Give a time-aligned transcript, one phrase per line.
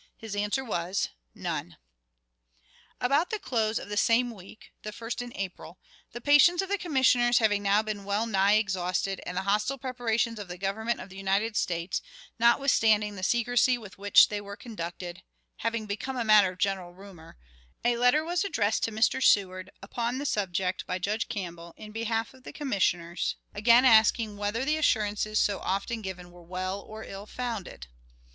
[0.17, 1.77] His answer was, 'None.'"
[2.99, 5.77] About the close of the same week (the first in April),
[6.11, 10.47] the patience of the Commissioners having now been wellnigh exhausted, and the hostile preparations of
[10.47, 12.01] the Government of the United States,
[12.39, 15.21] notwithstanding the secrecy with which they were conducted,
[15.57, 17.37] having become matter of general rumor,
[17.85, 19.23] a letter was addressed to Mr.
[19.23, 24.65] Seward, upon the subject, by Judge Campbell, in behalf of the Commissioners, again asking whether
[24.65, 27.85] the assurances so often given were well or ill founded.